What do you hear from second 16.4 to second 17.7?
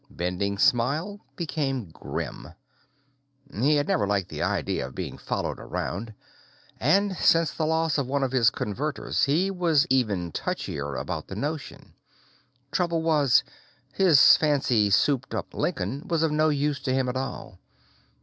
use to him at all.